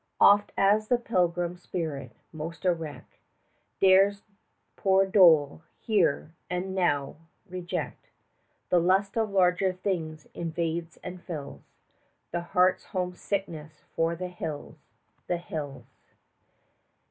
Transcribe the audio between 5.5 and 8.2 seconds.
of Here and Now reject,